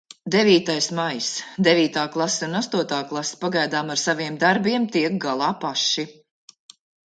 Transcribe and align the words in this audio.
Devītais 0.35 0.85
maijs. 0.99 1.27
Devītā 1.67 2.05
klase 2.15 2.47
un 2.47 2.61
astotā 2.61 3.03
klase 3.13 3.39
pagaidām 3.45 3.93
ar 3.97 4.03
saviem 4.07 4.41
darbiem 4.47 4.91
tiek 4.99 5.23
galā 5.29 5.53
paši. 5.67 6.11